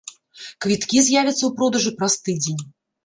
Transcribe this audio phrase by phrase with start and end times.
[0.65, 2.61] Квіткі з'явяцца ў продажы праз тыдзень.